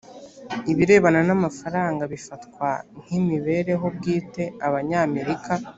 [0.71, 2.69] ibirebana n amafaranga bifatwa
[3.01, 5.53] nk imibereho bwite abanyamerika